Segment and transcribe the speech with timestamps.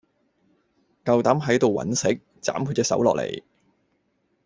[1.05, 2.19] 夠膽喺度搵食？
[2.41, 3.43] 斬佢隻手落嚟！